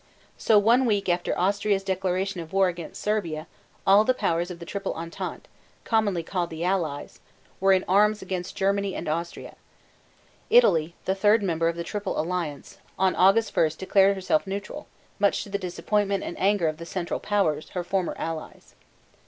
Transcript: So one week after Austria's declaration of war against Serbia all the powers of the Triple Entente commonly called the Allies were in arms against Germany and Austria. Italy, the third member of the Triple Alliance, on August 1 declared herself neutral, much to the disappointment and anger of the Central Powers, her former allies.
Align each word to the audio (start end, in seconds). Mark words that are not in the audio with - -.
So 0.35 0.57
one 0.57 0.85
week 0.87 1.07
after 1.09 1.37
Austria's 1.37 1.83
declaration 1.83 2.41
of 2.41 2.53
war 2.53 2.67
against 2.69 2.99
Serbia 2.99 3.45
all 3.85 4.03
the 4.03 4.15
powers 4.15 4.49
of 4.49 4.57
the 4.57 4.65
Triple 4.65 4.95
Entente 4.95 5.47
commonly 5.83 6.23
called 6.23 6.49
the 6.49 6.63
Allies 6.63 7.19
were 7.59 7.71
in 7.71 7.85
arms 7.87 8.23
against 8.23 8.55
Germany 8.55 8.95
and 8.95 9.07
Austria. 9.07 9.55
Italy, 10.49 10.95
the 11.05 11.13
third 11.13 11.43
member 11.43 11.67
of 11.67 11.75
the 11.75 11.83
Triple 11.83 12.19
Alliance, 12.19 12.79
on 12.97 13.15
August 13.15 13.55
1 13.55 13.73
declared 13.77 14.15
herself 14.15 14.47
neutral, 14.47 14.87
much 15.19 15.43
to 15.43 15.49
the 15.51 15.59
disappointment 15.59 16.23
and 16.23 16.35
anger 16.39 16.67
of 16.67 16.77
the 16.77 16.85
Central 16.87 17.19
Powers, 17.19 17.69
her 17.75 17.83
former 17.83 18.15
allies. 18.17 18.73